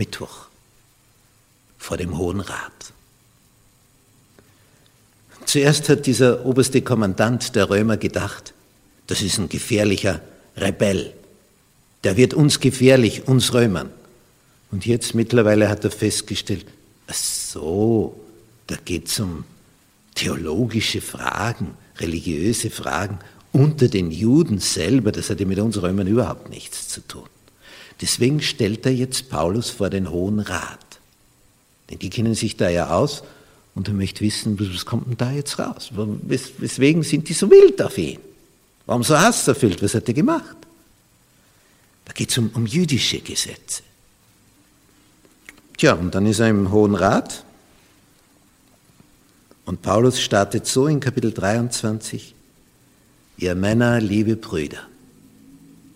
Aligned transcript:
Mittwoch 0.00 0.46
vor 1.76 1.98
dem 1.98 2.16
Hohen 2.16 2.40
Rat. 2.40 2.92
Zuerst 5.44 5.90
hat 5.90 6.06
dieser 6.06 6.46
oberste 6.46 6.80
Kommandant 6.80 7.54
der 7.54 7.68
Römer 7.68 7.98
gedacht, 7.98 8.54
das 9.08 9.20
ist 9.20 9.36
ein 9.38 9.50
gefährlicher 9.50 10.22
Rebell. 10.56 11.12
Der 12.02 12.16
wird 12.16 12.32
uns 12.32 12.60
gefährlich, 12.60 13.28
uns 13.28 13.52
Römern. 13.52 13.90
Und 14.70 14.86
jetzt 14.86 15.14
mittlerweile 15.14 15.68
hat 15.68 15.84
er 15.84 15.90
festgestellt, 15.90 16.64
ach 17.06 17.14
so, 17.14 18.18
da 18.68 18.76
geht 18.82 19.08
es 19.08 19.20
um 19.20 19.44
theologische 20.14 21.02
Fragen, 21.02 21.74
religiöse 21.98 22.70
Fragen 22.70 23.18
unter 23.52 23.88
den 23.88 24.10
Juden 24.10 24.60
selber. 24.60 25.12
Das 25.12 25.28
hat 25.28 25.40
ja 25.40 25.46
mit 25.46 25.58
uns 25.58 25.82
Römern 25.82 26.06
überhaupt 26.06 26.48
nichts 26.48 26.88
zu 26.88 27.06
tun. 27.06 27.28
Deswegen 28.00 28.40
stellt 28.40 28.86
er 28.86 28.92
jetzt 28.92 29.28
Paulus 29.28 29.70
vor 29.70 29.90
den 29.90 30.10
Hohen 30.10 30.40
Rat. 30.40 30.78
Denn 31.90 31.98
die 31.98 32.10
kennen 32.10 32.34
sich 32.34 32.56
da 32.56 32.68
ja 32.68 32.90
aus 32.90 33.22
und 33.74 33.88
er 33.88 33.94
möchte 33.94 34.20
wissen, 34.20 34.58
was 34.58 34.86
kommt 34.86 35.08
denn 35.08 35.16
da 35.16 35.32
jetzt 35.32 35.58
raus? 35.58 35.90
Weswegen 35.92 37.02
sind 37.02 37.28
die 37.28 37.34
so 37.34 37.50
wild 37.50 37.80
auf 37.82 37.98
ihn? 37.98 38.20
Warum 38.86 39.02
so 39.02 39.18
hasserfüllt? 39.18 39.82
Was 39.82 39.94
hat 39.94 40.08
er 40.08 40.14
gemacht? 40.14 40.56
Da 42.04 42.12
geht 42.12 42.30
es 42.30 42.38
um, 42.38 42.50
um 42.54 42.66
jüdische 42.66 43.20
Gesetze. 43.20 43.82
Tja, 45.76 45.94
und 45.94 46.14
dann 46.14 46.26
ist 46.26 46.40
er 46.40 46.48
im 46.48 46.70
Hohen 46.70 46.94
Rat 46.94 47.44
und 49.70 49.82
Paulus 49.82 50.20
startet 50.20 50.66
so 50.66 50.88
in 50.88 50.98
Kapitel 50.98 51.32
23, 51.32 52.34
ihr 53.38 53.54
Männer, 53.54 54.00
liebe 54.00 54.34
Brüder. 54.34 54.80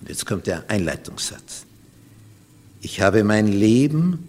Und 0.00 0.08
jetzt 0.08 0.26
kommt 0.26 0.48
der 0.48 0.68
Einleitungssatz. 0.68 1.66
Ich 2.80 3.00
habe 3.00 3.24
mein 3.24 3.46
Leben 3.48 4.28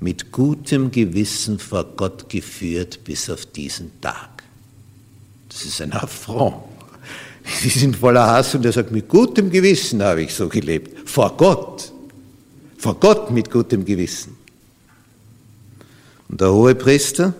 mit 0.00 0.32
gutem 0.32 0.90
Gewissen 0.90 1.58
vor 1.58 1.84
Gott 1.96 2.28
geführt 2.28 3.04
bis 3.04 3.30
auf 3.30 3.46
diesen 3.46 4.00
Tag. 4.00 4.42
Das 5.48 5.64
ist 5.64 5.80
ein 5.80 5.92
Affront. 5.92 6.56
Sie 7.62 7.68
sind 7.68 7.96
voller 7.96 8.26
Hass 8.26 8.54
und 8.54 8.64
er 8.64 8.72
sagt, 8.72 8.90
mit 8.90 9.08
gutem 9.08 9.50
Gewissen 9.50 10.02
habe 10.02 10.22
ich 10.22 10.34
so 10.34 10.48
gelebt. 10.48 11.08
Vor 11.08 11.36
Gott. 11.36 11.92
Vor 12.78 12.98
Gott 12.98 13.30
mit 13.30 13.50
gutem 13.50 13.84
Gewissen. 13.84 14.36
Und 16.28 16.40
der 16.40 16.52
hohe 16.52 16.74
Priester 16.74 17.32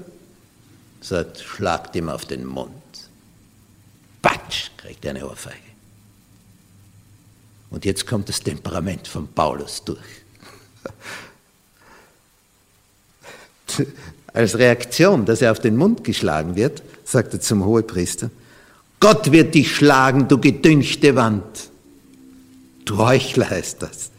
sagt, 1.01 1.41
schlagt 1.41 1.97
ihm 1.97 2.09
auf 2.09 2.25
den 2.25 2.47
Mund. 2.47 2.71
Patsch, 4.23 4.71
kriegt 4.77 5.05
er 5.05 5.11
eine 5.11 5.29
Ohrfeige. 5.29 5.59
Und 7.71 7.85
jetzt 7.85 8.07
kommt 8.07 8.29
das 8.29 8.41
Temperament 8.41 9.09
von 9.09 9.27
Paulus 9.29 9.83
durch. 9.85 10.24
Als 14.33 14.59
Reaktion, 14.59 15.25
dass 15.25 15.43
er 15.43 15.53
auf 15.53 15.61
den 15.61 15.77
Mund 15.77 16.03
geschlagen 16.05 16.57
wird, 16.57 16.83
sagt 17.05 17.35
er 17.35 17.41
zum 17.41 17.65
Hohepriester, 17.65 18.31
Gott 19.01 19.33
wird 19.33 19.55
dich 19.55 19.75
schlagen, 19.77 20.29
du 20.29 20.39
gedünchte 20.39 21.15
Wand. 21.15 21.45
Du 22.85 22.99
Heuchler 22.99 23.51
heißt 23.51 23.83
das. 23.83 24.11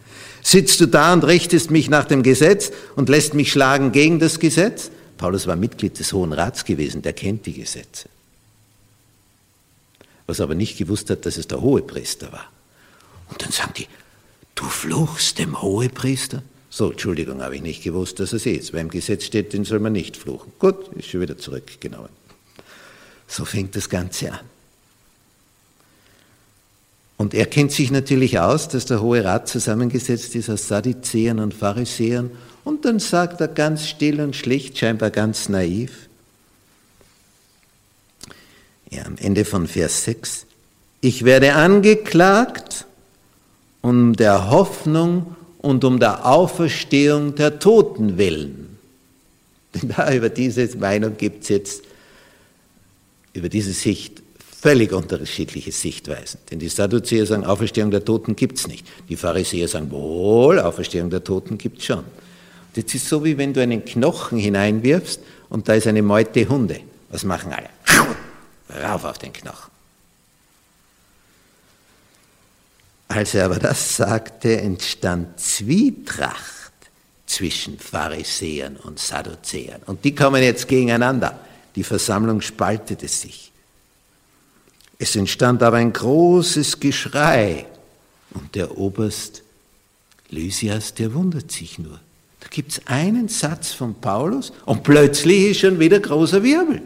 Sitzt 0.44 0.80
du 0.80 0.86
da 0.86 1.12
und 1.12 1.24
richtest 1.24 1.72
mich 1.72 1.90
nach 1.90 2.06
dem 2.06 2.22
Gesetz 2.22 2.72
und 2.96 3.10
lässt 3.10 3.34
mich 3.34 3.52
schlagen 3.52 3.92
gegen 3.92 4.20
das 4.20 4.40
Gesetz? 4.40 4.92
Paulus 5.18 5.48
war 5.48 5.56
Mitglied 5.56 5.98
des 5.98 6.14
Hohen 6.14 6.34
Rats 6.34 6.66
gewesen, 6.66 7.02
der 7.02 7.14
kennt 7.14 7.46
die 7.48 7.54
Gesetze. 7.54 8.10
Was 10.28 10.40
aber 10.40 10.54
nicht 10.56 10.78
gewusst 10.78 11.10
hat, 11.10 11.26
dass 11.26 11.38
es 11.38 11.48
der 11.48 11.62
Hohepriester 11.62 12.32
war. 12.32 12.46
Und 13.30 13.42
dann 13.42 13.52
sagen 13.52 13.74
die, 13.78 13.88
du 14.54 14.66
fluchst 14.66 15.40
dem 15.40 15.62
Hohepriester? 15.62 16.44
So, 16.78 16.92
Entschuldigung, 16.92 17.42
habe 17.42 17.56
ich 17.56 17.62
nicht 17.62 17.84
gewusst, 17.86 18.20
dass 18.20 18.34
es 18.34 18.46
ist. 18.46 18.74
Weil 18.74 18.82
im 18.82 18.90
Gesetz 18.90 19.24
steht, 19.24 19.54
den 19.54 19.64
soll 19.64 19.80
man 19.80 19.94
nicht 19.94 20.18
fluchen. 20.18 20.52
Gut, 20.60 20.90
ist 20.98 21.08
schon 21.08 21.22
wieder 21.22 21.38
zurückgenommen. 21.38 22.10
So 23.30 23.46
fängt 23.46 23.78
das 23.78 23.88
Ganze 23.88 24.34
an. 24.34 24.42
Und 27.16 27.34
er 27.34 27.46
kennt 27.46 27.72
sich 27.72 27.92
natürlich 27.92 28.40
aus, 28.40 28.68
dass 28.68 28.86
der 28.88 29.02
Hohe 29.02 29.24
Rat 29.24 29.48
zusammengesetzt 29.48 30.36
ist 30.36 30.50
aus 30.50 30.68
Sadduzäern 30.68 31.40
und 31.40 31.54
Pharisäern. 31.54 32.32
Und 32.66 32.84
dann 32.84 33.00
sagt 33.00 33.40
er 33.40 33.48
ganz 33.48 33.88
still 33.88 34.20
und 34.20 34.36
schlicht, 34.36 34.78
scheinbar 34.78 35.12
ganz 35.12 35.48
naiv, 35.48 36.10
ja, 38.90 39.06
am 39.06 39.16
Ende 39.16 39.46
von 39.46 39.66
Vers 39.68 40.04
6, 40.04 40.46
ich 41.00 41.24
werde 41.24 41.54
angeklagt 41.54 42.86
um 43.82 44.14
der 44.14 44.50
Hoffnung 44.50 45.38
und 45.66 45.84
um 45.84 46.00
der 46.00 46.26
Auferstehung 46.28 47.34
der 47.34 47.58
Toten 47.58 48.20
willen. 48.20 48.78
Denn 49.74 49.90
da 49.90 50.14
über 50.14 50.30
diese 50.30 50.78
Meinung 50.78 51.18
gibt 51.18 51.42
es 51.42 51.50
jetzt, 51.50 51.84
über 53.34 53.50
diese 53.50 53.74
Sicht, 53.74 54.22
völlig 54.62 54.94
unterschiedliche 54.94 55.72
Sichtweisen. 55.72 56.40
Denn 56.50 56.60
die 56.60 56.70
Sadduzäer 56.70 57.26
sagen, 57.26 57.44
Auferstehung 57.46 57.90
der 57.90 58.06
Toten 58.06 58.36
gibt 58.36 58.60
es 58.60 58.68
nicht. 58.68 58.86
Die 59.10 59.16
Pharisäer 59.16 59.68
sagen, 59.68 59.90
wohl, 59.90 60.60
Auferstehung 60.60 61.10
der 61.10 61.24
Toten 61.24 61.58
gibt 61.58 61.80
es 61.80 61.86
schon. 61.86 62.04
Das 62.76 62.94
ist 62.94 63.10
so, 63.10 63.26
wie 63.26 63.36
wenn 63.38 63.52
du 63.52 63.62
einen 63.62 63.84
Knochen 63.84 64.38
hineinwirfst 64.38 65.20
und 65.50 65.68
da 65.68 65.74
ist 65.74 65.88
eine 65.88 66.04
Meute 66.04 66.48
Hunde. 66.48 66.80
Was 67.10 67.24
machen 67.24 67.52
alle? 67.52 67.70
Rauf 68.84 69.04
auf 69.04 69.18
den 69.18 69.34
Knochen. 69.34 69.75
Als 73.16 73.34
er 73.34 73.46
aber 73.46 73.60
das 73.60 73.96
sagte, 73.96 74.60
entstand 74.60 75.40
Zwietracht 75.40 76.74
zwischen 77.26 77.80
Pharisäern 77.80 78.76
und 78.76 79.00
Sadduzäern. 79.00 79.82
Und 79.86 80.04
die 80.04 80.14
kommen 80.14 80.44
jetzt 80.44 80.68
gegeneinander. 80.68 81.40
Die 81.78 81.86
Versammlung 81.86 82.42
spaltete 82.42 83.08
sich. 83.08 83.54
Es 85.00 85.16
entstand 85.16 85.64
aber 85.64 85.78
ein 85.78 85.94
großes 85.94 86.82
Geschrei. 86.82 87.66
Und 88.32 88.54
der 88.54 88.78
Oberst 88.78 89.44
Lysias, 90.30 90.94
der 90.94 91.14
wundert 91.14 91.54
sich 91.54 91.80
nur. 91.80 92.02
Da 92.42 92.48
gibt 92.50 92.74
es 92.74 92.82
einen 92.86 93.30
Satz 93.30 93.72
von 93.72 93.96
Paulus 93.96 94.52
und 94.66 94.84
plötzlich 94.84 95.52
ist 95.52 95.62
schon 95.62 95.80
wieder 95.80 96.02
großer 96.02 96.44
Wirbel. 96.44 96.82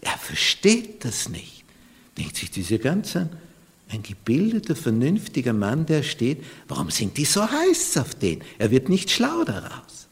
Er 0.00 0.18
versteht 0.18 1.04
das 1.04 1.28
nicht. 1.28 1.62
Denkt 2.18 2.34
sich 2.34 2.50
dieser 2.50 2.78
ganze 2.78 3.28
ein 3.92 4.02
gebildeter, 4.02 4.74
vernünftiger 4.74 5.52
Mann, 5.52 5.86
der 5.86 6.02
steht, 6.02 6.42
warum 6.66 6.90
sind 6.90 7.16
die 7.18 7.26
so 7.26 7.48
heiß 7.48 7.98
auf 7.98 8.14
den? 8.14 8.42
Er 8.58 8.70
wird 8.70 8.88
nicht 8.88 9.10
schlau 9.10 9.44
daraus. 9.44 10.06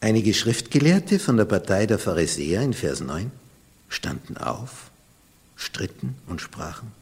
Einige 0.00 0.32
Schriftgelehrte 0.34 1.18
von 1.18 1.36
der 1.36 1.46
Partei 1.46 1.86
der 1.86 1.98
Pharisäer 1.98 2.62
in 2.62 2.74
Vers 2.74 3.00
9 3.00 3.32
standen 3.88 4.36
auf, 4.36 4.90
stritten 5.56 6.14
und 6.26 6.40
sprachen, 6.40 6.92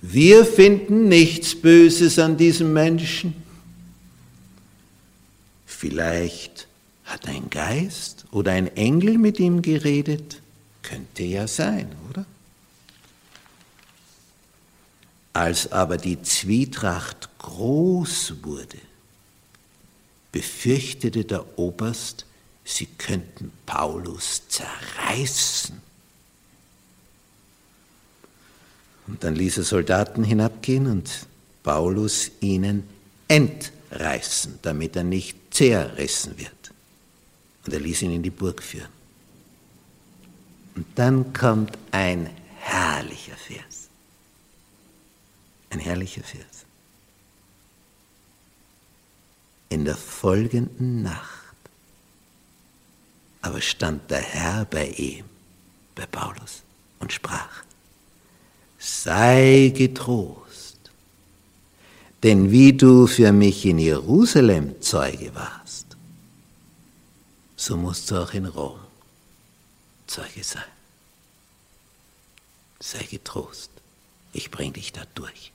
wir 0.00 0.44
finden 0.44 1.08
nichts 1.08 1.60
Böses 1.60 2.18
an 2.18 2.36
diesem 2.36 2.72
Menschen. 2.72 3.34
Vielleicht 5.66 6.68
hat 7.04 7.26
ein 7.26 7.50
Geist 7.50 8.26
oder 8.30 8.52
ein 8.52 8.68
Engel 8.76 9.18
mit 9.18 9.40
ihm 9.40 9.60
geredet. 9.60 10.40
Könnte 10.88 11.22
ja 11.22 11.46
sein, 11.46 11.94
oder? 12.08 12.24
Als 15.34 15.70
aber 15.70 15.98
die 15.98 16.22
Zwietracht 16.22 17.28
groß 17.38 18.42
wurde, 18.42 18.78
befürchtete 20.32 21.26
der 21.26 21.58
Oberst, 21.58 22.24
sie 22.64 22.86
könnten 22.86 23.52
Paulus 23.66 24.48
zerreißen. 24.48 25.78
Und 29.08 29.24
dann 29.24 29.34
ließ 29.34 29.58
er 29.58 29.64
Soldaten 29.64 30.24
hinabgehen 30.24 30.86
und 30.86 31.26
Paulus 31.62 32.30
ihnen 32.40 32.88
entreißen, 33.28 34.58
damit 34.62 34.96
er 34.96 35.04
nicht 35.04 35.36
zerrissen 35.50 36.38
wird. 36.38 36.72
Und 37.66 37.74
er 37.74 37.80
ließ 37.80 38.00
ihn 38.02 38.12
in 38.12 38.22
die 38.22 38.30
Burg 38.30 38.62
führen. 38.62 38.97
Dann 40.98 41.32
kommt 41.32 41.78
ein 41.92 42.28
herrlicher 42.58 43.36
Vers. 43.36 43.88
Ein 45.70 45.78
herrlicher 45.78 46.24
Vers. 46.24 46.66
In 49.68 49.84
der 49.84 49.96
folgenden 49.96 51.04
Nacht 51.04 51.54
aber 53.42 53.60
stand 53.60 54.10
der 54.10 54.22
Herr 54.22 54.64
bei 54.64 54.88
ihm, 54.88 55.24
bei 55.94 56.04
Paulus, 56.06 56.64
und 56.98 57.12
sprach, 57.12 57.62
sei 58.76 59.72
getrost, 59.72 60.90
denn 62.24 62.50
wie 62.50 62.72
du 62.72 63.06
für 63.06 63.30
mich 63.30 63.64
in 63.64 63.78
Jerusalem 63.78 64.82
Zeuge 64.82 65.32
warst, 65.32 65.96
so 67.54 67.76
musst 67.76 68.10
du 68.10 68.16
auch 68.20 68.34
in 68.34 68.46
Rom 68.46 68.80
Zeuge 70.08 70.42
sein. 70.42 70.77
Sei 72.80 73.02
getrost, 73.02 73.70
ich 74.32 74.50
bring 74.50 74.72
dich 74.72 74.92
da 74.92 75.02
durch. 75.14 75.52